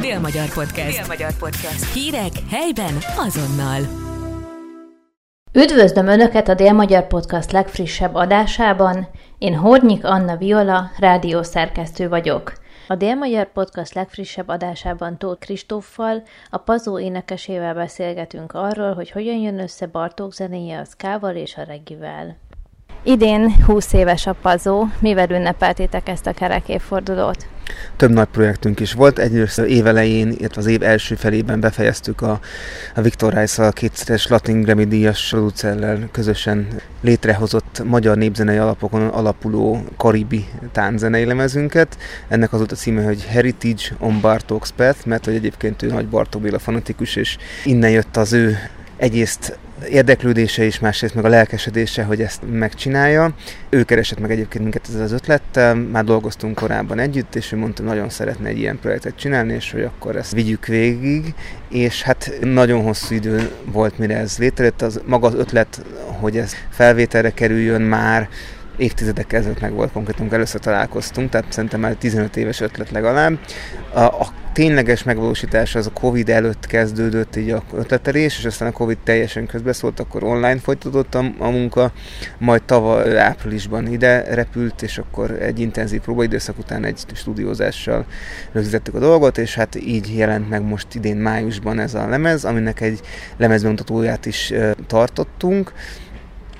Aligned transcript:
Dél-Magyar 0.00 0.52
Podcast. 0.54 0.98
Dél-Magyar 0.98 1.32
Podcast. 1.38 1.92
Hírek 1.94 2.32
helyben 2.50 2.94
azonnal. 3.16 3.80
Üdvözlöm 5.52 6.06
Önöket 6.06 6.48
a 6.48 6.54
Dél-Magyar 6.54 7.06
Podcast 7.06 7.52
legfrissebb 7.52 8.14
adásában. 8.14 9.08
Én 9.38 9.54
Hornyik 9.54 10.04
Anna 10.04 10.36
Viola, 10.36 10.90
rádiószerkesztő 10.98 12.08
vagyok. 12.08 12.52
A 12.88 12.94
Dél-Magyar 12.94 13.52
Podcast 13.52 13.94
legfrissebb 13.94 14.48
adásában 14.48 15.18
Tóth 15.18 15.40
Kristóffal, 15.40 16.22
a 16.50 16.58
Pazó 16.58 16.98
énekesével 16.98 17.74
beszélgetünk 17.74 18.52
arról, 18.52 18.94
hogy 18.94 19.10
hogyan 19.10 19.36
jön 19.36 19.60
össze 19.60 19.86
Bartók 19.86 20.32
zenéje 20.32 20.78
a 20.78 20.84
szkával 20.84 21.34
és 21.34 21.56
a 21.56 21.62
regivel. 21.62 22.36
Idén 23.02 23.64
20 23.64 23.92
éves 23.92 24.26
a 24.26 24.36
Pazó. 24.42 24.84
Mivel 25.00 25.30
ünnepeltétek 25.30 26.08
ezt 26.08 26.26
a 26.26 26.32
kerek 26.32 26.68
évfordulót? 26.68 27.46
Több 27.96 28.10
nagy 28.10 28.26
projektünk 28.26 28.80
is 28.80 28.92
volt. 28.92 29.18
Egyrészt 29.18 29.58
évelején, 29.58 30.34
illetve 30.38 30.60
az 30.60 30.66
év 30.66 30.82
első 30.82 31.14
felében 31.14 31.60
befejeztük 31.60 32.20
a, 32.20 32.40
a 32.94 33.00
Viktor 33.00 33.34
Rice 33.34 33.66
a 33.66 33.70
kétszeres 33.70 34.26
Latin 34.26 34.60
Grammy 34.60 34.84
díjas 34.84 35.28
producellel 35.28 36.08
közösen 36.12 36.66
létrehozott 37.00 37.82
magyar 37.84 38.16
népzenei 38.16 38.56
alapokon 38.56 39.08
alapuló 39.08 39.84
karibi 39.96 40.44
tánzenei 40.72 41.24
lemezünket. 41.24 41.96
Ennek 42.28 42.52
az 42.52 42.58
volt 42.58 42.72
a 42.72 42.76
címe, 42.76 43.02
hogy 43.02 43.24
Heritage 43.24 43.96
on 43.98 44.20
Bartok's 44.22 44.68
Path, 44.76 45.06
mert 45.06 45.24
hogy 45.24 45.34
egyébként 45.34 45.82
ő 45.82 45.86
nagy 45.86 46.08
Bartók 46.08 46.42
Béla 46.42 46.58
fanatikus, 46.58 47.16
és 47.16 47.36
innen 47.64 47.90
jött 47.90 48.16
az 48.16 48.32
ő 48.32 48.58
egyrészt 48.96 49.58
érdeklődése 49.90 50.64
is, 50.64 50.78
másrészt 50.78 51.14
meg 51.14 51.24
a 51.24 51.28
lelkesedése, 51.28 52.02
hogy 52.02 52.22
ezt 52.22 52.42
megcsinálja. 52.50 53.34
Ő 53.68 53.82
keresett 53.82 54.20
meg 54.20 54.30
egyébként 54.30 54.62
minket 54.62 54.86
ezzel 54.88 55.02
az 55.02 55.12
ötlettel, 55.12 55.74
már 55.74 56.04
dolgoztunk 56.04 56.54
korábban 56.54 56.98
együtt, 56.98 57.34
és 57.34 57.52
ő 57.52 57.56
mondta, 57.56 57.82
nagyon 57.82 58.08
szeretne 58.08 58.48
egy 58.48 58.58
ilyen 58.58 58.78
projektet 58.78 59.16
csinálni, 59.16 59.52
és 59.52 59.72
hogy 59.72 59.82
akkor 59.82 60.16
ezt 60.16 60.32
vigyük 60.32 60.66
végig, 60.66 61.34
és 61.68 62.02
hát 62.02 62.32
nagyon 62.40 62.82
hosszú 62.82 63.14
idő 63.14 63.50
volt, 63.64 63.98
mire 63.98 64.16
ez 64.16 64.38
létrejött. 64.38 64.82
Az, 64.82 65.00
maga 65.06 65.26
az 65.26 65.34
ötlet, 65.34 65.84
hogy 66.20 66.36
ez 66.36 66.54
felvételre 66.70 67.30
kerüljön 67.30 67.82
már, 67.82 68.28
évtizedek 68.76 69.32
ezelőtt 69.32 69.60
meg 69.60 69.72
volt 69.72 69.92
konkrétan, 69.92 70.32
először 70.32 70.60
találkoztunk, 70.60 71.30
tehát 71.30 71.52
szerintem 71.52 71.80
már 71.80 71.94
15 71.94 72.36
éves 72.36 72.60
ötlet 72.60 72.90
legalább. 72.90 73.38
A, 73.92 74.00
a 74.00 74.32
tényleges 74.56 75.02
megvalósítás 75.02 75.74
az 75.74 75.86
a 75.86 75.90
Covid 75.90 76.28
előtt 76.28 76.66
kezdődött 76.66 77.36
így 77.36 77.50
a 77.50 77.62
ötletelés, 77.74 78.38
és 78.38 78.44
aztán 78.44 78.68
a 78.68 78.72
Covid 78.72 78.98
teljesen 79.04 79.46
közbeszólt, 79.46 80.00
akkor 80.00 80.24
online 80.24 80.58
folytatódott 80.58 81.14
a, 81.14 81.32
a 81.38 81.48
munka, 81.48 81.92
majd 82.38 82.62
tavaly 82.62 83.18
áprilisban 83.18 83.86
ide 83.86 84.34
repült, 84.34 84.82
és 84.82 84.98
akkor 84.98 85.30
egy 85.30 85.60
intenzív 85.60 86.00
próbaidőszak 86.00 86.58
után 86.58 86.84
egy 86.84 86.98
stúdiózással 87.14 88.06
rögzítettük 88.52 88.94
a 88.94 88.98
dolgot, 88.98 89.38
és 89.38 89.54
hát 89.54 89.74
így 89.74 90.16
jelent 90.16 90.48
meg 90.48 90.62
most 90.62 90.94
idén 90.94 91.16
májusban 91.16 91.78
ez 91.78 91.94
a 91.94 92.08
lemez, 92.08 92.44
aminek 92.44 92.80
egy 92.80 93.00
lemezbemutatóját 93.36 94.26
is 94.26 94.52
tartottunk, 94.86 95.72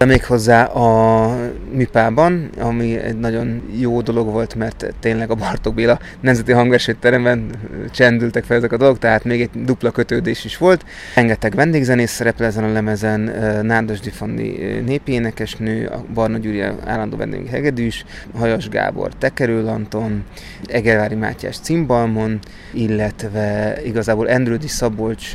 Méghozzá 0.05 0.65
a 0.65 1.31
Mipában, 1.73 2.51
ami 2.59 2.99
egy 2.99 3.19
nagyon 3.19 3.63
jó 3.81 4.01
dolog 4.01 4.31
volt, 4.31 4.55
mert 4.55 4.95
tényleg 5.01 5.31
a 5.31 5.35
Bartók 5.35 5.75
Béla 5.75 5.99
Nemzeti 6.21 6.53
Hangversenyteremben 6.53 7.51
csendültek 7.91 8.45
fel 8.45 8.57
ezek 8.57 8.73
a 8.73 8.77
dolgok, 8.77 8.99
tehát 8.99 9.25
még 9.25 9.41
egy 9.41 9.51
dupla 9.65 9.91
kötődés 9.91 10.45
is 10.45 10.57
volt. 10.57 10.85
Rengeteg 11.15 11.55
vendégzenész 11.55 12.11
szerepel 12.11 12.47
ezen 12.47 12.65
a 12.65 12.73
lemezen, 12.73 13.21
Nárdas 13.63 14.01
Difandi 14.01 14.81
népi 14.87 15.13
énekesnő, 15.13 15.87
a 15.87 16.05
Barna 16.15 16.39
Gyuri 16.39 16.61
állandó 16.85 17.17
vendégünk 17.17 17.49
Hegedűs, 17.49 18.05
Hajas 18.39 18.69
Gábor 18.69 19.15
Tekerő 19.19 19.67
Anton, 19.67 20.25
Egervári 20.67 21.15
Mátyás 21.15 21.59
Cimbalmon, 21.59 22.39
illetve 22.73 23.77
igazából 23.85 24.29
Endrődi 24.29 24.69
Szabolcs 24.69 25.33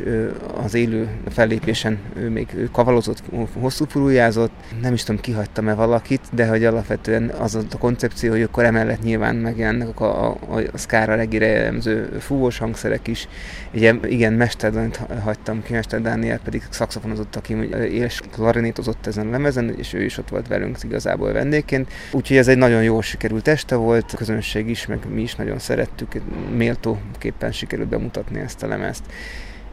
az 0.63 0.73
élő 0.73 1.07
fellépésen 1.29 1.97
ő 2.15 2.29
még 2.29 2.47
kavalozott, 2.71 3.23
hosszú 3.59 3.85
furujázott, 3.85 4.50
ott 4.71 4.81
nem 4.81 4.93
is 4.93 5.03
tudom, 5.03 5.21
kihagytam-e 5.21 5.73
valakit, 5.73 6.21
de 6.31 6.47
hogy 6.47 6.65
alapvetően 6.65 7.29
az 7.29 7.55
a 7.55 7.77
koncepció, 7.79 8.31
hogy 8.31 8.41
akkor 8.41 8.63
emellett 8.63 9.01
nyilván 9.03 9.35
megjelennek 9.35 9.99
a, 9.99 10.29
a, 10.29 10.37
a 10.73 10.77
Skára 10.77 11.15
regire 11.15 11.45
jellemző 11.45 12.17
fúvós 12.19 12.57
hangszerek 12.57 13.07
is. 13.07 13.27
Ugye 13.73 13.93
igen, 14.03 14.33
Mester 14.33 14.89
hagytam 15.23 15.63
ki, 15.63 15.73
Mester 15.73 16.01
Dániel 16.01 16.39
pedig 16.39 16.63
szakszofonozott, 16.69 17.35
aki 17.35 17.53
és 17.89 18.21
klarinétozott 18.31 19.07
ezen 19.07 19.27
a 19.27 19.31
lemezen, 19.31 19.73
és 19.77 19.93
ő 19.93 20.03
is 20.03 20.17
ott 20.17 20.29
volt 20.29 20.47
velünk 20.47 20.77
igazából 20.83 21.31
vendégként. 21.31 21.91
Úgyhogy 22.11 22.37
ez 22.37 22.47
egy 22.47 22.57
nagyon 22.57 22.83
jól 22.83 23.01
sikerült 23.01 23.47
este 23.47 23.75
volt, 23.75 24.11
a 24.13 24.17
közönség 24.17 24.69
is, 24.69 24.85
meg 24.85 24.99
mi 25.13 25.21
is 25.21 25.35
nagyon 25.35 25.59
szerettük, 25.59 26.11
méltóképpen 26.55 27.51
sikerült 27.51 27.89
bemutatni 27.89 28.39
ezt 28.39 28.63
a 28.63 28.67
lemezt. 28.67 29.03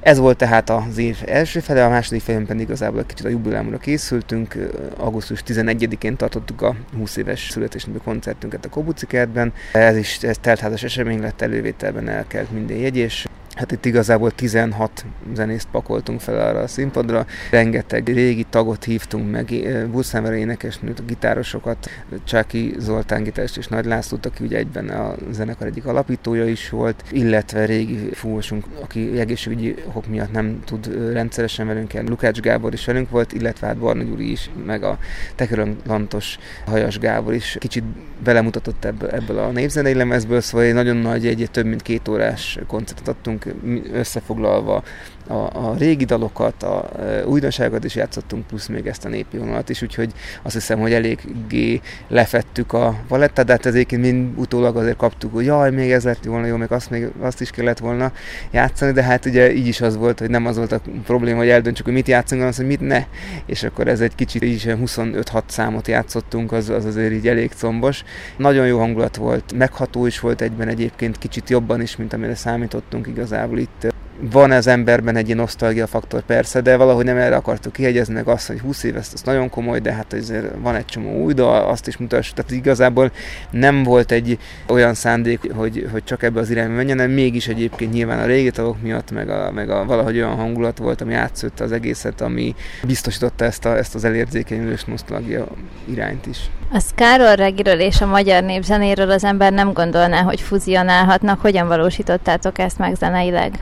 Ez 0.01 0.19
volt 0.19 0.37
tehát 0.37 0.71
az 0.71 0.99
év 0.99 1.19
első 1.27 1.61
fele, 1.61 1.85
a 1.85 1.89
második 1.89 2.23
felén 2.23 2.47
pedig 2.47 2.63
igazából 2.63 3.01
egy 3.01 3.07
kicsit 3.07 3.27
a 3.27 3.29
jubileumra 3.29 3.79
készültünk. 3.79 4.57
Augusztus 4.97 5.43
11-én 5.47 6.17
tartottuk 6.17 6.63
a 6.63 6.77
20 6.97 7.17
éves 7.17 7.49
születésnapja 7.51 8.01
koncertünket 8.01 8.65
a 8.65 8.69
Kobuci 8.69 9.07
kertben. 9.07 9.53
Ez 9.73 9.97
is 9.97 10.23
ez 10.23 10.39
teltházas 10.39 10.83
esemény 10.83 11.21
lett, 11.21 11.41
elővételben 11.41 12.09
elkelt 12.09 12.51
minden 12.51 12.77
jegy, 12.77 12.97
és 12.97 13.27
Hát 13.59 13.73
itt 13.73 13.85
igazából 13.85 14.31
16 14.31 15.05
zenészt 15.35 15.69
pakoltunk 15.71 16.21
fel 16.21 16.49
arra 16.49 16.61
a 16.61 16.67
színpadra, 16.67 17.27
rengeteg 17.51 18.09
régi 18.09 18.45
tagot 18.51 18.85
hívtunk 18.85 19.31
meg, 19.31 19.47
Buszemere 19.91 20.37
énekesnőt, 20.37 20.99
a 20.99 21.03
gitárosokat, 21.03 21.91
Csáki 22.25 22.75
Zoltán 22.79 23.23
gitárost 23.23 23.57
és 23.57 23.67
Nagy 23.67 23.85
Lászlót, 23.85 24.27
aki 24.27 24.45
ugye 24.45 24.57
egyben 24.57 24.89
a 24.89 25.15
zenekar 25.31 25.67
egyik 25.67 25.87
alapítója 25.87 26.47
is 26.47 26.71
volt, 26.71 27.05
illetve 27.11 27.65
régi 27.65 28.13
fúvosunk, 28.13 28.65
aki 28.83 29.19
egészségügyi 29.19 29.75
okok 29.87 30.07
miatt 30.07 30.33
nem 30.33 30.61
tud 30.65 31.13
rendszeresen 31.13 31.67
velünk 31.67 31.93
járni, 31.93 32.11
Lukács 32.11 32.41
Gábor 32.41 32.73
is 32.73 32.85
velünk 32.85 33.11
volt, 33.11 33.33
illetve 33.33 33.67
hát 33.67 33.77
Barna 33.77 34.03
Gyuri 34.03 34.31
is, 34.31 34.51
meg 34.67 34.83
a 34.83 34.99
Tekerönlantos 35.35 36.39
Hajas 36.67 36.99
Gábor 36.99 37.35
is 37.35 37.57
kicsit 37.59 37.85
belemutatott 38.25 38.85
ebből, 38.85 39.11
ebből 39.11 39.39
a 39.39 39.51
népzenei 39.51 39.95
lemezből, 39.95 40.41
szóval 40.41 40.67
egy 40.67 40.75
nagyon 40.75 40.97
nagy, 40.97 41.27
egy 41.27 41.49
több 41.51 41.67
mint 41.67 41.83
két 41.83 42.09
órás 42.09 42.59
koncertet 42.67 43.09
adtunk 43.09 43.47
összefoglalva 43.93 44.83
a, 45.29 45.69
a 45.69 45.75
régi 45.79 46.05
dalokat, 46.05 46.63
a, 46.63 46.77
a 46.77 47.25
újdonságokat 47.25 47.85
is 47.85 47.95
játszottunk, 47.95 48.47
plusz 48.47 48.67
még 48.67 48.87
ezt 48.87 49.05
a 49.05 49.09
népi 49.09 49.39
vonalat 49.39 49.69
is, 49.69 49.83
úgyhogy 49.83 50.13
azt 50.43 50.55
hiszem, 50.55 50.79
hogy 50.79 50.93
eléggé 50.93 51.81
lefettük 52.09 52.73
a 52.73 52.95
valettát, 53.09 53.47
de 53.47 53.53
hát 53.53 53.67
ezért 53.67 53.91
mind 53.91 54.39
utólag 54.39 54.77
azért 54.77 54.97
kaptuk, 54.97 55.35
hogy 55.35 55.45
jaj, 55.45 55.71
még 55.71 55.91
ez 55.91 56.05
lett 56.05 56.25
volna 56.25 56.47
jó, 56.47 56.57
még 56.57 56.73
azt, 56.73 56.91
még 56.91 57.09
azt 57.21 57.41
is 57.41 57.51
kellett 57.51 57.79
volna 57.79 58.13
játszani, 58.51 58.93
de 58.93 59.03
hát 59.03 59.25
ugye 59.25 59.53
így 59.53 59.67
is 59.67 59.81
az 59.81 59.97
volt, 59.97 60.19
hogy 60.19 60.31
nem 60.31 60.47
az 60.47 60.57
volt 60.57 60.73
a 60.73 60.81
probléma, 61.05 61.39
hogy 61.39 61.49
eldöntsük, 61.49 61.85
hogy 61.85 61.95
mit 61.95 62.09
játszunk, 62.09 62.41
hanem 62.41 62.49
az, 62.49 62.57
hogy 62.57 62.67
mit 62.67 62.81
ne. 62.81 63.05
És 63.47 63.63
akkor 63.63 63.89
ez 63.89 64.01
egy 64.01 64.15
kicsit 64.15 64.45
így 64.45 64.55
is 64.55 64.65
25-6 64.69 65.43
számot 65.47 65.89
játszottunk, 65.89 66.53
az, 66.53 66.69
az 66.69 66.85
azért 66.85 67.13
így 67.13 67.29
elég 67.29 67.51
combos. 67.51 68.05
Nagyon 68.37 68.67
jó 68.67 68.79
hangulat 68.79 69.17
volt, 69.17 69.53
megható 69.57 70.07
is 70.07 70.21
volt 70.21 70.41
egyben 70.41 70.69
egyébként, 70.69 71.19
kicsit 71.19 71.51
jobban 71.51 71.81
is, 71.81 71.97
mint 71.97 72.13
amire 72.13 72.35
számítottunk 72.35 73.07
igazából 73.39 73.59
itt 73.59 73.98
van 74.21 74.51
az 74.51 74.67
emberben 74.67 75.17
egy 75.17 75.27
ilyen 75.27 75.39
nosztalgia 75.39 75.87
faktor 75.87 76.23
persze, 76.23 76.61
de 76.61 76.77
valahogy 76.77 77.05
nem 77.05 77.17
erre 77.17 77.37
akartuk 77.37 77.73
kihegyezni, 77.73 78.15
meg 78.15 78.29
azt, 78.29 78.47
hogy 78.47 78.61
20 78.61 78.83
év, 78.83 78.97
ezt 78.97 79.13
az 79.13 79.23
nagyon 79.23 79.51
komoly, 79.51 79.79
de 79.79 79.93
hát 79.93 80.13
azért 80.13 80.47
van 80.61 80.75
egy 80.75 80.85
csomó 80.85 81.23
új 81.23 81.33
dal, 81.33 81.69
azt 81.69 81.87
is 81.87 81.97
mutassuk. 81.97 82.37
Tehát 82.37 82.51
igazából 82.51 83.11
nem 83.51 83.83
volt 83.83 84.11
egy 84.11 84.39
olyan 84.69 84.95
szándék, 84.95 85.53
hogy, 85.53 85.89
hogy 85.93 86.05
csak 86.05 86.23
ebbe 86.23 86.41
az 86.41 86.51
irányba 86.51 86.75
menjen, 86.75 86.99
hanem 86.99 87.13
mégis 87.13 87.49
egyébként 87.49 87.93
nyilván 87.93 88.19
a 88.19 88.27
régi 88.27 88.51
tagok 88.51 88.83
miatt, 88.83 89.11
meg, 89.11 89.29
a, 89.29 89.51
meg 89.53 89.71
a, 89.71 89.85
valahogy 89.85 90.17
olyan 90.17 90.37
hangulat 90.37 90.79
volt, 90.79 91.01
ami 91.01 91.15
átszőtte 91.15 91.65
az 91.65 91.73
egészet, 91.73 92.21
ami 92.21 92.55
biztosította 92.83 93.45
ezt, 93.45 93.65
a, 93.65 93.77
ezt 93.77 93.95
az 93.95 94.05
elérzékenyülős 94.05 94.85
nosztalgia 94.85 95.47
irányt 95.85 96.27
is. 96.27 96.39
A 96.73 96.81
Skáról, 96.81 97.35
Regiről 97.35 97.81
és 97.81 98.01
a 98.01 98.07
magyar 98.07 98.43
népzenéről 98.43 99.11
az 99.11 99.25
ember 99.25 99.53
nem 99.53 99.73
gondolná, 99.73 100.23
hogy 100.23 100.41
fuzionálhatnak. 100.41 101.41
Hogyan 101.41 101.69
valósítottátok 101.69 102.59
ezt 102.59 102.79
meg 102.79 102.95
zeneileg? 102.95 103.53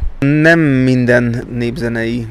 Nem 0.46 0.60
minden 0.60 1.44
népzenei 1.52 2.26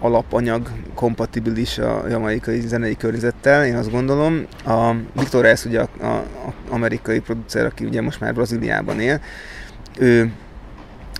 alapanyag 0.00 0.70
kompatibilis 0.94 1.78
a 1.78 2.04
jamaikai 2.08 2.60
zenei 2.60 2.96
környezettel, 2.96 3.66
én 3.66 3.76
azt 3.76 3.90
gondolom. 3.90 4.46
A 4.64 4.92
Victor 5.12 5.42
Reyes, 5.42 5.64
ugye 5.64 5.80
a, 5.80 5.88
a, 6.00 6.06
a 6.06 6.52
amerikai 6.68 7.18
producer, 7.18 7.64
aki 7.64 7.84
ugye 7.84 8.02
most 8.02 8.20
már 8.20 8.34
Brazíliában 8.34 9.00
él, 9.00 9.20
ő 9.98 10.32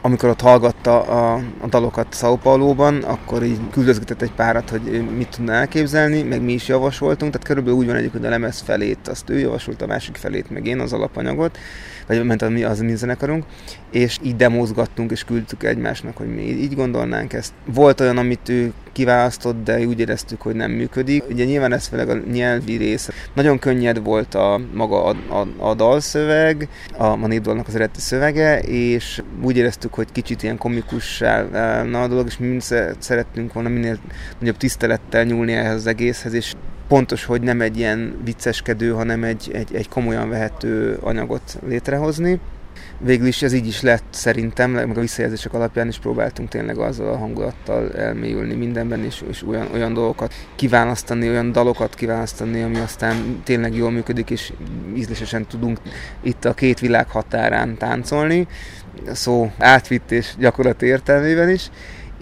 amikor 0.03 0.29
ott 0.29 0.41
hallgatta 0.41 1.03
a, 1.03 1.35
a 1.61 1.67
dalokat 1.69 2.15
São 2.15 2.39
Paulo-ban, 2.43 3.03
akkor 3.03 3.43
így 3.43 3.61
küldözgetett 3.71 4.23
egy 4.23 4.33
párat, 4.33 4.71
hogy 4.71 5.05
mit 5.17 5.29
tudna 5.37 5.53
elképzelni, 5.53 6.23
meg 6.23 6.43
mi 6.43 6.53
is 6.53 6.69
javasoltunk, 6.69 7.33
tehát 7.33 7.47
körülbelül 7.47 7.79
úgy 7.79 7.87
van 7.87 7.97
egyik, 7.97 8.13
hogy 8.13 8.27
a 8.27 8.29
lemez 8.29 8.61
felét 8.61 9.09
azt 9.09 9.31
ő 9.31 9.39
javasolta, 9.39 9.85
a 9.85 9.89
másik 9.89 10.17
felét 10.17 10.51
meg 10.51 10.67
én 10.67 10.81
az 10.81 10.93
alapanyagot, 10.93 11.59
vagy 12.07 12.25
ment 12.25 12.43
a 12.43 12.49
mi, 12.49 12.63
az 12.63 12.81
mi 12.81 12.97
zenekarunk, 12.97 13.45
és 13.91 14.19
így 14.23 14.37
demozgattunk, 14.37 15.11
és 15.11 15.25
küldtük 15.25 15.63
egymásnak, 15.63 16.17
hogy 16.17 16.35
mi 16.35 16.43
így 16.43 16.75
gondolnánk 16.75 17.33
ezt. 17.33 17.53
Volt 17.65 18.01
olyan, 18.01 18.19
amit 18.19 18.49
ő 18.49 18.73
kiválasztott, 18.93 19.65
de 19.65 19.87
úgy 19.87 20.01
éreztük, 20.01 20.41
hogy 20.41 20.55
nem 20.55 20.71
működik. 20.71 21.29
Ugye 21.31 21.45
nyilván 21.45 21.73
ez 21.73 21.87
főleg 21.87 22.09
a 22.09 22.19
nyelvi 22.33 22.77
része. 22.77 23.13
Nagyon 23.35 23.59
könnyed 23.59 24.03
volt 24.05 24.35
a 24.35 24.61
maga 24.75 25.05
a, 25.05 25.17
a, 25.41 25.69
a 25.69 25.75
dalszöveg, 25.75 26.69
a, 26.97 27.05
a 27.05 27.27
népdalnak 27.27 27.67
az 27.67 27.75
eredeti 27.75 28.01
szövege, 28.01 28.61
és 28.61 29.23
úgy 29.43 29.57
éreztük, 29.57 29.95
hogy 29.95 30.13
kicsit 30.13 30.43
ilyen 30.43 30.59
komikussá 30.59 31.49
válna 31.49 32.03
a 32.03 32.09
dolog, 32.09 32.27
és 32.27 32.39
mi 32.39 32.47
mind 32.47 32.63
szerettünk 32.99 33.53
volna 33.53 33.69
minél 33.69 33.99
nagyobb 34.39 34.57
tisztelettel 34.57 35.25
nyúlni 35.25 35.53
ehhez 35.53 35.75
az 35.75 35.87
egészhez, 35.87 36.33
és 36.33 36.55
pontos, 36.89 37.25
hogy 37.25 37.41
nem 37.41 37.61
egy 37.61 37.79
ilyen 37.79 38.17
vicceskedő, 38.25 38.91
hanem 38.91 39.25
egy, 39.25 39.51
egy, 39.53 39.75
egy 39.75 39.89
komolyan 39.89 40.29
vehető 40.29 40.99
anyagot 41.01 41.59
létrehozni 41.67 42.41
végül 42.99 43.27
is 43.27 43.43
ez 43.43 43.53
így 43.53 43.67
is 43.67 43.81
lett 43.83 44.05
szerintem, 44.11 44.71
meg 44.71 44.97
a 44.97 45.01
visszajelzések 45.01 45.55
alapján 45.55 45.89
is 45.89 45.99
próbáltunk 45.99 46.49
tényleg 46.49 46.79
azzal 46.79 47.09
a 47.09 47.17
hangulattal 47.17 47.93
elmélyülni 47.93 48.55
mindenben, 48.55 49.05
és, 49.05 49.23
és 49.31 49.43
olyan, 49.47 49.69
olyan 49.73 49.95
dolgokat 49.95 50.35
kiválasztani, 50.55 51.29
olyan 51.29 51.53
dalokat 51.53 51.95
kiválasztani, 51.95 52.63
ami 52.63 52.79
aztán 52.79 53.41
tényleg 53.45 53.75
jól 53.75 53.91
működik, 53.91 54.31
és 54.31 54.53
ízlésesen 54.97 55.47
tudunk 55.47 55.79
itt 56.23 56.45
a 56.45 56.55
két 56.55 56.79
világ 56.79 57.09
határán 57.11 57.77
táncolni, 57.77 58.47
szó 59.13 59.51
átvitt 59.59 60.11
és 60.11 60.35
gyakorlati 60.39 60.87
értelmében 60.87 61.51
is. 61.51 61.71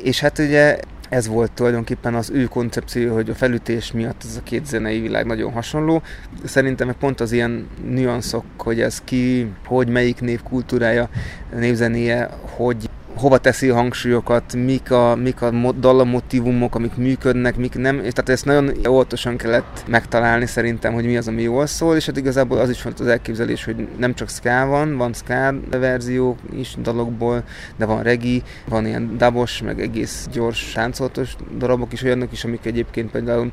És 0.02 0.20
hát 0.20 0.38
ugye 0.38 0.78
ez 1.14 1.26
volt 1.28 1.52
tulajdonképpen 1.52 2.14
az 2.14 2.30
ő 2.30 2.44
koncepció, 2.44 3.14
hogy 3.14 3.30
a 3.30 3.34
felütés 3.34 3.92
miatt 3.92 4.22
ez 4.24 4.36
a 4.36 4.42
két 4.42 4.66
zenei 4.66 5.00
világ 5.00 5.26
nagyon 5.26 5.52
hasonló. 5.52 6.02
Szerintem 6.44 6.94
pont 6.98 7.20
az 7.20 7.32
ilyen 7.32 7.68
nüanszok, 7.88 8.44
hogy 8.56 8.80
ez 8.80 9.00
ki, 9.04 9.52
hogy 9.66 9.88
melyik 9.88 10.20
név 10.20 10.42
kultúrája, 10.42 11.08
névzenéje, 11.56 12.30
hogy 12.40 12.90
hova 13.24 13.38
teszi 13.38 13.68
a 13.68 13.74
hangsúlyokat, 13.74 14.54
mik 14.54 14.90
a, 14.90 15.16
mik 15.16 15.42
a 15.42 15.50
dallamotívumok, 15.72 16.74
amik 16.74 16.96
működnek, 16.96 17.56
mik 17.56 17.74
nem, 17.74 17.96
és 18.04 18.12
tehát 18.12 18.28
ezt 18.28 18.44
nagyon 18.44 18.72
óvatosan 18.88 19.36
kellett 19.36 19.84
megtalálni 19.86 20.46
szerintem, 20.46 20.92
hogy 20.92 21.04
mi 21.04 21.16
az, 21.16 21.28
ami 21.28 21.42
jól 21.42 21.66
szól, 21.66 21.96
és 21.96 22.06
hát 22.06 22.16
igazából 22.16 22.58
az 22.58 22.70
is 22.70 22.82
volt 22.82 23.00
az 23.00 23.06
elképzelés, 23.06 23.64
hogy 23.64 23.88
nem 23.96 24.14
csak 24.14 24.28
ska 24.28 24.66
van, 24.66 24.96
van 24.96 25.12
ska 25.12 25.54
verzió 25.70 26.36
is 26.56 26.74
dalokból, 26.82 27.44
de 27.76 27.84
van 27.84 28.02
regi, 28.02 28.42
van 28.68 28.86
ilyen 28.86 29.16
dabos, 29.18 29.62
meg 29.62 29.80
egész 29.80 30.28
gyors 30.32 30.72
táncoltos 30.72 31.36
darabok 31.58 31.92
is, 31.92 32.02
olyanok 32.02 32.32
is, 32.32 32.44
amik 32.44 32.66
egyébként 32.66 33.10
például 33.10 33.52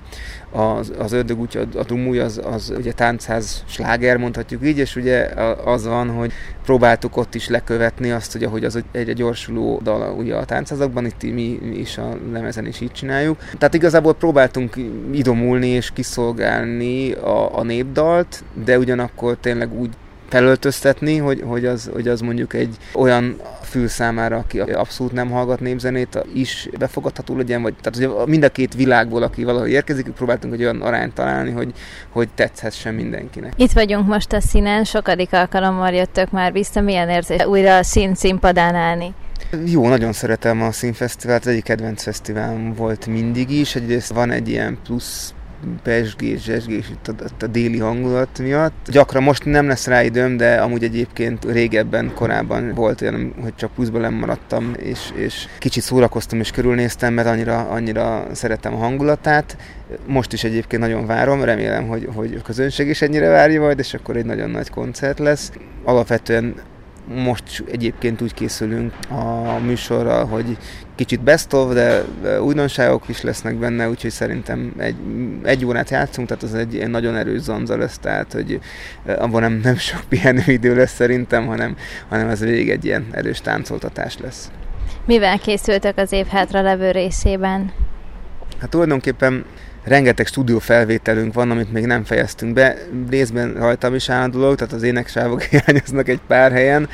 az, 0.51 0.93
az 0.97 1.11
ördög 1.11 1.39
útja, 1.39 1.61
a 1.75 1.83
dumúj, 1.83 2.19
az, 2.19 2.41
az 2.43 2.73
ugye 2.77 2.91
táncház 2.91 3.63
sláger, 3.67 4.17
mondhatjuk 4.17 4.65
így, 4.65 4.77
és 4.77 4.95
ugye 4.95 5.29
az 5.65 5.85
van, 5.85 6.09
hogy 6.09 6.31
próbáltuk 6.63 7.17
ott 7.17 7.35
is 7.35 7.47
lekövetni 7.47 8.11
azt, 8.11 8.31
hogy 8.31 8.43
ahogy 8.43 8.65
az 8.65 8.83
egyre 8.91 9.13
gyorsuló 9.13 9.60
dal 9.83 10.13
ugye 10.13 10.35
a 10.35 10.45
táncházakban, 10.45 11.05
itt 11.05 11.21
mi, 11.21 11.59
is 11.73 11.97
a 11.97 12.17
lemezen 12.31 12.65
is 12.65 12.81
így 12.81 12.91
csináljuk. 12.91 13.37
Tehát 13.57 13.73
igazából 13.73 14.13
próbáltunk 14.13 14.75
idomulni 15.11 15.67
és 15.67 15.91
kiszolgálni 15.93 17.11
a, 17.11 17.57
a 17.57 17.63
népdalt, 17.63 18.43
de 18.65 18.77
ugyanakkor 18.77 19.37
tényleg 19.41 19.73
úgy 19.73 19.89
felöltöztetni, 20.31 21.17
hogy, 21.17 21.43
hogy, 21.45 21.65
az, 21.65 21.89
hogy 21.93 22.07
az 22.07 22.21
mondjuk 22.21 22.53
egy 22.53 22.75
olyan 22.93 23.41
fül 23.61 23.87
számára, 23.87 24.37
aki 24.37 24.59
abszolút 24.59 25.13
nem 25.13 25.29
hallgat 25.29 25.59
népzenét, 25.59 26.25
is 26.33 26.69
befogadható 26.79 27.37
legyen, 27.37 27.61
vagy 27.61 27.73
tehát 27.81 28.11
hogy 28.11 28.27
mind 28.27 28.43
a 28.43 28.49
két 28.49 28.73
világból, 28.75 29.23
aki 29.23 29.43
valahol 29.43 29.67
érkezik, 29.67 30.09
próbáltunk 30.09 30.53
egy 30.53 30.61
olyan 30.61 30.81
arányt 30.81 31.13
találni, 31.13 31.51
hogy, 31.51 31.73
hogy 32.09 32.29
tetszessen 32.35 32.93
mindenkinek. 32.93 33.53
Itt 33.55 33.71
vagyunk 33.71 34.07
most 34.07 34.33
a 34.33 34.41
színen, 34.41 34.83
sokadik 34.83 35.33
alkalommal 35.33 35.91
jöttök 35.91 36.31
már 36.31 36.51
vissza, 36.51 36.81
milyen 36.81 37.09
érzés 37.09 37.45
újra 37.45 37.77
a 37.77 37.83
szín 37.83 38.15
színpadán 38.15 38.75
állni? 38.75 39.13
Jó, 39.65 39.87
nagyon 39.87 40.13
szeretem 40.13 40.61
a 40.61 40.71
színfesztivált, 40.71 41.41
az 41.41 41.51
egyik 41.51 41.63
kedvenc 41.63 42.03
fesztiválom 42.03 42.73
volt 42.73 43.05
mindig 43.05 43.49
is. 43.49 43.75
Egyrészt 43.75 44.13
van 44.13 44.31
egy 44.31 44.49
ilyen 44.49 44.77
plusz 44.83 45.33
pesgés, 45.83 46.43
zsesgés 46.43 46.89
itt 46.89 47.07
a, 47.07 47.13
a, 47.39 47.47
déli 47.47 47.79
hangulat 47.79 48.39
miatt. 48.39 48.87
Gyakran 48.91 49.23
most 49.23 49.45
nem 49.45 49.67
lesz 49.67 49.87
rá 49.87 50.03
időm, 50.03 50.37
de 50.37 50.55
amúgy 50.55 50.83
egyébként 50.83 51.45
régebben, 51.45 52.11
korábban 52.15 52.73
volt 52.73 53.01
olyan, 53.01 53.33
hogy 53.41 53.55
csak 53.55 53.73
pluszban 53.73 54.01
lemaradtam, 54.01 54.73
és, 54.77 54.99
és 55.15 55.47
kicsit 55.59 55.83
szórakoztam 55.83 56.39
és 56.39 56.51
körülnéztem, 56.51 57.13
mert 57.13 57.27
annyira, 57.27 57.59
annyira 57.69 58.25
szeretem 58.31 58.73
a 58.73 58.77
hangulatát. 58.77 59.57
Most 60.05 60.33
is 60.33 60.43
egyébként 60.43 60.81
nagyon 60.81 61.05
várom, 61.05 61.43
remélem, 61.43 61.87
hogy, 61.87 62.09
hogy 62.15 62.35
a 62.39 62.41
közönség 62.41 62.87
is 62.87 63.01
ennyire 63.01 63.27
várja 63.29 63.61
majd, 63.61 63.79
és 63.79 63.93
akkor 63.93 64.15
egy 64.15 64.25
nagyon 64.25 64.49
nagy 64.49 64.69
koncert 64.69 65.19
lesz. 65.19 65.51
Alapvetően 65.83 66.55
most 67.07 67.63
egyébként 67.71 68.21
úgy 68.21 68.33
készülünk 68.33 68.93
a 69.09 69.59
műsorra, 69.59 70.25
hogy 70.25 70.57
kicsit 70.95 71.21
best 71.21 71.53
of, 71.53 71.73
de 71.73 72.03
újdonságok 72.41 73.07
is 73.07 73.21
lesznek 73.21 73.55
benne, 73.55 73.89
úgyhogy 73.89 74.11
szerintem 74.11 74.73
egy, 74.77 74.95
egy 75.43 75.65
órát 75.65 75.89
játszunk, 75.89 76.27
tehát 76.27 76.43
az 76.43 76.53
egy, 76.53 76.89
nagyon 76.89 77.15
erős 77.15 77.41
zonza 77.41 77.77
lesz, 77.77 77.97
tehát 77.97 78.33
hogy 78.33 78.59
abban 79.05 79.41
nem, 79.41 79.59
nem 79.63 79.75
sok 79.75 80.01
pihenőidő 80.09 80.75
lesz 80.75 80.93
szerintem, 80.93 81.45
hanem, 81.45 81.75
hanem 82.09 82.27
ez 82.27 82.39
végig 82.39 82.69
egy 82.69 82.85
ilyen 82.85 83.05
erős 83.11 83.41
táncoltatás 83.41 84.17
lesz. 84.17 84.51
Mivel 85.05 85.39
készültek 85.39 85.97
az 85.97 86.11
év 86.11 86.25
hátra 86.25 86.61
levő 86.61 86.91
részében? 86.91 87.71
Hát 88.59 88.69
tulajdonképpen 88.69 89.45
rengeteg 89.83 90.25
stúdió 90.25 90.59
felvételünk 90.59 91.33
van, 91.33 91.51
amit 91.51 91.71
még 91.71 91.85
nem 91.85 92.03
fejeztünk 92.03 92.53
be. 92.53 92.77
Részben 93.09 93.53
rajtam 93.53 93.95
is 93.95 94.09
áll 94.09 94.23
a 94.23 94.27
dolog, 94.27 94.55
tehát 94.55 94.73
az 94.73 94.83
éneksávok 94.83 95.41
hiányoznak 95.51 96.07
egy 96.07 96.21
pár 96.27 96.51
helyen. 96.51 96.89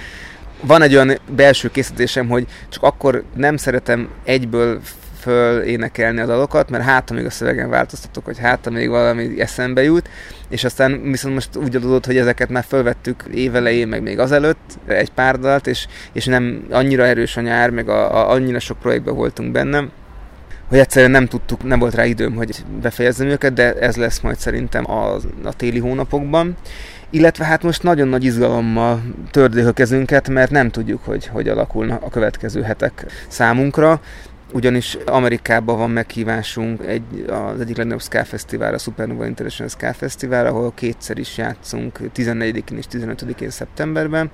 Van 0.61 0.81
egy 0.81 0.95
olyan 0.95 1.17
belső 1.35 1.71
készítésem, 1.71 2.27
hogy 2.27 2.45
csak 2.69 2.83
akkor 2.83 3.23
nem 3.35 3.57
szeretem 3.57 4.09
egyből 4.25 4.79
föl 5.19 5.61
énekelni 5.61 6.19
a 6.19 6.25
dalokat, 6.25 6.69
mert 6.69 6.83
hát 6.83 7.11
még 7.11 7.25
a 7.25 7.29
szövegen 7.29 7.69
változtatok, 7.69 8.25
hogy 8.25 8.37
hát 8.39 8.69
még 8.69 8.89
valami 8.89 9.41
eszembe 9.41 9.83
jut, 9.83 10.09
és 10.49 10.63
aztán 10.63 11.01
viszont 11.01 11.33
most 11.33 11.55
úgy 11.55 11.75
adódott, 11.75 12.05
hogy 12.05 12.17
ezeket 12.17 12.49
már 12.49 12.63
fölvettük 12.67 13.23
évelején, 13.33 13.87
meg 13.87 14.01
még 14.01 14.19
azelőtt 14.19 14.77
egy 14.85 15.11
pár 15.11 15.39
dalt, 15.39 15.67
és, 15.67 15.87
és 16.13 16.25
nem 16.25 16.65
annyira 16.69 17.05
erős 17.05 17.37
a 17.37 17.41
nyár, 17.41 17.69
meg 17.69 17.89
a, 17.89 18.15
a, 18.15 18.31
annyira 18.31 18.59
sok 18.59 18.79
projektben 18.79 19.15
voltunk 19.15 19.51
bennem, 19.51 19.91
hogy 20.67 20.77
egyszerűen 20.77 21.11
nem 21.11 21.25
tudtuk, 21.25 21.63
nem 21.63 21.79
volt 21.79 21.95
rá 21.95 22.05
időm, 22.05 22.35
hogy 22.35 22.65
befejezzem 22.81 23.27
őket, 23.27 23.53
de 23.53 23.73
ez 23.73 23.95
lesz 23.95 24.19
majd 24.19 24.37
szerintem 24.37 24.91
a, 24.91 25.15
a 25.43 25.53
téli 25.55 25.79
hónapokban. 25.79 26.55
Illetve 27.09 27.45
hát 27.45 27.63
most 27.63 27.83
nagyon 27.83 28.07
nagy 28.07 28.23
izgalommal 28.23 29.01
tördék 29.31 29.67
a 29.67 29.71
kezünket, 29.71 30.29
mert 30.29 30.51
nem 30.51 30.69
tudjuk, 30.69 31.03
hogy 31.03 31.27
hogy 31.27 31.47
alakulnak 31.47 32.03
a 32.03 32.09
következő 32.09 32.61
hetek 32.61 33.05
számunkra 33.27 34.01
ugyanis 34.53 34.97
Amerikában 35.05 35.77
van 35.77 35.89
meghívásunk 35.89 36.85
egy, 36.85 37.25
az 37.29 37.59
egyik 37.59 37.77
legnagyobb 37.77 38.01
Ska 38.01 38.23
Fesztivál, 38.23 38.73
a 38.73 38.77
Supernova 38.77 39.25
International 39.25 39.69
Ska 39.69 39.93
Fesztivál, 39.93 40.45
ahol 40.45 40.71
kétszer 40.75 41.17
is 41.17 41.37
játszunk, 41.37 41.99
14-én 42.15 42.77
és 42.77 42.85
15-én 42.91 43.49
szeptemberben, 43.49 44.29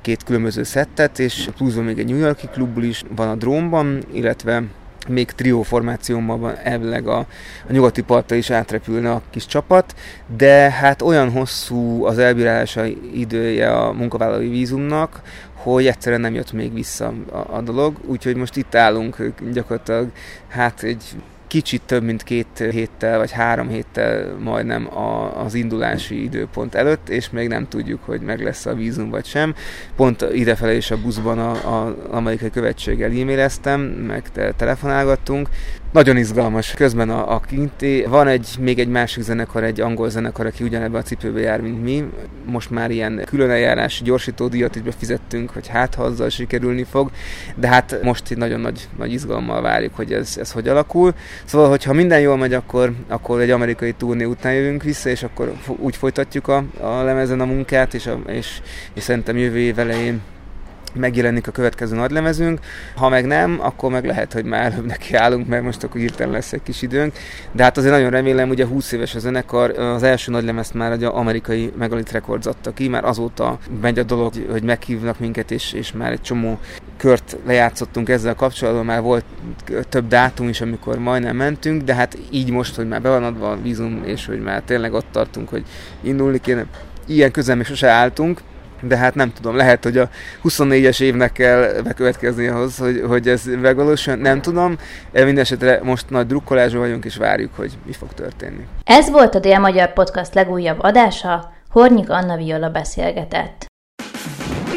két 0.00 0.24
különböző 0.24 0.62
szettet, 0.62 1.18
és 1.18 1.48
pluszban 1.56 1.84
még 1.84 1.98
egy 1.98 2.06
New 2.08 2.18
Yorki 2.18 2.46
klubból 2.46 2.82
is 2.82 3.02
van 3.16 3.28
a 3.28 3.34
drónban, 3.34 4.02
illetve 4.12 4.62
még 5.08 5.30
trió 5.30 5.62
formációban 5.62 6.56
elvileg 6.62 7.06
a, 7.06 7.18
a 7.68 7.72
nyugati 7.72 8.02
partra 8.02 8.36
is 8.36 8.50
átrepülne 8.50 9.10
a 9.10 9.22
kis 9.30 9.46
csapat, 9.46 9.94
de 10.36 10.70
hát 10.70 11.02
olyan 11.02 11.30
hosszú 11.30 12.04
az 12.04 12.18
elbírálása 12.18 12.84
idője 13.14 13.72
a 13.72 13.92
munkavállalói 13.92 14.48
vízumnak, 14.48 15.20
hogy 15.54 15.86
egyszerűen 15.86 16.20
nem 16.20 16.34
jött 16.34 16.52
még 16.52 16.72
vissza 16.72 17.12
a, 17.32 17.36
a 17.56 17.60
dolog, 17.60 17.96
úgyhogy 18.06 18.36
most 18.36 18.56
itt 18.56 18.74
állunk 18.74 19.32
gyakorlatilag 19.52 20.08
hát 20.48 20.82
egy 20.82 21.04
kicsit 21.48 21.82
több 21.86 22.02
mint 22.02 22.22
két 22.22 22.64
héttel, 22.70 23.18
vagy 23.18 23.30
három 23.30 23.68
héttel 23.68 24.36
majdnem 24.38 24.98
a, 24.98 25.40
az 25.44 25.54
indulási 25.54 26.22
időpont 26.22 26.74
előtt, 26.74 27.08
és 27.08 27.30
még 27.30 27.48
nem 27.48 27.68
tudjuk, 27.68 28.04
hogy 28.04 28.20
meg 28.20 28.42
lesz 28.42 28.66
a 28.66 28.74
vízum 28.74 29.10
vagy 29.10 29.24
sem. 29.24 29.54
Pont 29.96 30.26
idefele 30.32 30.74
is 30.74 30.90
a 30.90 31.00
buszban 31.00 31.38
az 31.38 31.92
amerikai 32.10 32.50
követséggel 32.50 33.10
e-maileztem, 33.10 33.80
meg 33.80 34.30
te, 34.32 34.52
telefonálgattunk, 34.52 35.48
nagyon 35.92 36.16
izgalmas. 36.16 36.74
Közben 36.74 37.10
a, 37.10 37.34
a 37.34 37.40
kinti, 37.40 38.04
van 38.08 38.26
egy, 38.26 38.48
még 38.60 38.78
egy 38.78 38.88
másik 38.88 39.22
zenekar, 39.22 39.64
egy 39.64 39.80
angol 39.80 40.10
zenekar, 40.10 40.46
aki 40.46 40.64
ugyanebben 40.64 41.00
a 41.00 41.04
cipőbe 41.04 41.40
jár, 41.40 41.60
mint 41.60 41.82
mi. 41.82 42.04
Most 42.44 42.70
már 42.70 42.90
ilyen 42.90 43.22
külön 43.24 43.50
eljárási 43.50 44.04
gyorsító 44.04 44.48
díjat 44.48 44.76
is 44.76 44.82
befizettünk, 44.82 45.50
hogy 45.50 45.66
hát 45.66 45.94
ha 45.94 46.02
azzal 46.02 46.28
sikerülni 46.28 46.84
fog, 46.84 47.10
de 47.56 47.68
hát 47.68 47.98
most 48.02 48.30
itt 48.30 48.36
nagyon 48.36 48.60
nagy, 48.60 48.88
nagy 48.98 49.12
izgalommal 49.12 49.62
várjuk, 49.62 49.94
hogy 49.94 50.12
ez, 50.12 50.36
ez 50.40 50.52
hogy 50.52 50.68
alakul. 50.68 51.14
Szóval, 51.44 51.68
hogyha 51.68 51.92
minden 51.92 52.20
jól 52.20 52.36
megy, 52.36 52.54
akkor, 52.54 52.92
akkor 53.08 53.40
egy 53.40 53.50
amerikai 53.50 53.92
turné 53.92 54.24
után 54.24 54.54
jövünk 54.54 54.82
vissza, 54.82 55.08
és 55.08 55.22
akkor 55.22 55.52
úgy 55.76 55.96
folytatjuk 55.96 56.48
a, 56.48 56.64
a 56.80 57.02
lemezen 57.02 57.40
a 57.40 57.44
munkát, 57.44 57.94
és, 57.94 58.06
a, 58.06 58.20
és, 58.26 58.60
és 58.94 59.02
szerintem 59.02 59.36
jövő 59.36 59.58
év 59.58 59.78
elején 59.78 60.20
megjelenik 60.98 61.46
a 61.46 61.50
következő 61.50 61.96
nagylemezünk, 61.96 62.60
ha 62.96 63.08
meg 63.08 63.26
nem, 63.26 63.58
akkor 63.60 63.90
meg 63.90 64.04
lehet, 64.04 64.32
hogy 64.32 64.44
már 64.44 64.72
előbb 64.72 64.86
nekiállunk, 64.86 65.48
mert 65.48 65.62
most 65.62 65.82
akkor 65.82 66.00
hirtelen 66.00 66.32
lesz 66.32 66.52
egy 66.52 66.62
kis 66.62 66.82
időnk. 66.82 67.12
De 67.52 67.62
hát 67.62 67.76
azért 67.76 67.92
nagyon 67.92 68.10
remélem, 68.10 68.48
ugye 68.48 68.66
20 68.66 68.92
éves 68.92 69.14
a 69.14 69.18
zenekar, 69.18 69.70
az 69.78 70.02
első 70.02 70.30
nagylemezt 70.30 70.74
már 70.74 70.92
egy 70.92 71.04
amerikai 71.04 71.72
Megalit 71.78 72.12
Records 72.12 72.46
adta 72.46 72.72
ki, 72.72 72.88
már 72.88 73.04
azóta 73.04 73.58
megy 73.80 73.98
a 73.98 74.02
dolog, 74.02 74.32
hogy 74.50 74.62
meghívnak 74.62 75.18
minket, 75.18 75.50
és, 75.50 75.72
és 75.72 75.92
már 75.92 76.12
egy 76.12 76.20
csomó 76.20 76.58
kört 76.96 77.36
lejátszottunk 77.46 78.08
ezzel 78.08 78.34
kapcsolatban, 78.34 78.84
már 78.84 79.00
volt 79.00 79.24
több 79.88 80.08
dátum 80.08 80.48
is, 80.48 80.60
amikor 80.60 80.98
majdnem 80.98 81.36
mentünk, 81.36 81.82
de 81.82 81.94
hát 81.94 82.18
így 82.30 82.50
most, 82.50 82.76
hogy 82.76 82.88
már 82.88 83.02
be 83.02 83.08
van 83.08 83.24
adva 83.24 83.50
a 83.50 83.58
vízum, 83.62 84.02
és 84.04 84.26
hogy 84.26 84.40
már 84.40 84.62
tényleg 84.62 84.92
ott 84.92 85.06
tartunk, 85.10 85.48
hogy 85.48 85.64
indulni 86.00 86.40
kéne, 86.40 86.66
ilyen 87.06 87.30
közel 87.30 87.56
még 87.56 87.66
sose 87.66 87.88
álltunk, 87.88 88.40
de 88.82 88.96
hát 88.96 89.14
nem 89.14 89.32
tudom, 89.32 89.56
lehet, 89.56 89.84
hogy 89.84 89.98
a 89.98 90.08
24-es 90.44 91.00
évnek 91.00 91.32
kell 91.32 91.80
bekövetkezni 91.84 92.46
ahhoz, 92.46 92.78
hogy, 92.78 93.02
hogy 93.06 93.28
ez 93.28 93.44
megvalósuljon, 93.44 94.22
nem 94.22 94.40
tudom. 94.40 94.78
Mindenesetre 95.12 95.80
most 95.82 96.10
nagy 96.10 96.26
drukkolásban 96.26 96.80
vagyunk, 96.80 97.04
és 97.04 97.16
várjuk, 97.16 97.54
hogy 97.56 97.78
mi 97.86 97.92
fog 97.92 98.14
történni. 98.14 98.66
Ez 98.84 99.10
volt 99.10 99.34
a 99.34 99.38
Dél-Magyar 99.38 99.92
Podcast 99.92 100.34
legújabb 100.34 100.78
adása, 100.80 101.52
Hornyik 101.70 102.10
Anna 102.10 102.36
Viola 102.36 102.70
beszélgetett. 102.70 103.66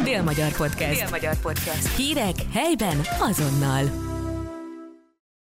Dél-Magyar 0.03 0.51
Podcast. 0.57 0.99
Dél-Magyar 1.01 1.33
Podcast. 1.41 1.95
Hírek 1.97 2.35
helyben 2.53 2.97
azonnal. 3.19 4.10